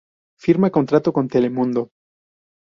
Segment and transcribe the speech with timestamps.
[0.43, 1.81] Firma contrato con Telemundo.